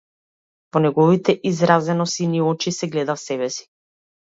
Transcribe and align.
Во 0.73 0.81
неговите 0.85 1.37
изразено 1.51 2.11
сини 2.17 2.45
очи 2.49 2.77
се 2.81 2.93
гледав 2.97 3.25
себеси. 3.31 3.75